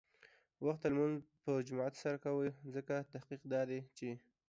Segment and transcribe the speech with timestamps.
[0.65, 4.09] وخته لمونځ په جماعت سره کوه، ځکه تحقیق دا دی چې